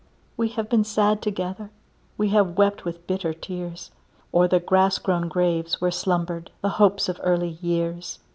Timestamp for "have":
0.57-0.67, 2.29-2.57